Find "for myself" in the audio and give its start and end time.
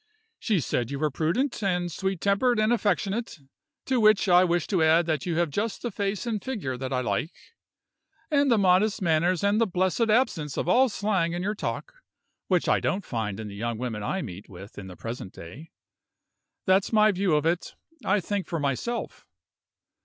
18.47-19.27